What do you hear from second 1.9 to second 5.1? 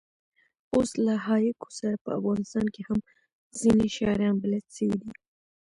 په افغانستان کښي هم ځیني شاعران بلد سوي